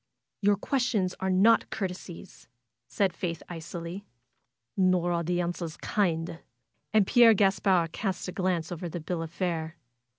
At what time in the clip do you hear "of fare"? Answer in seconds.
9.21-9.77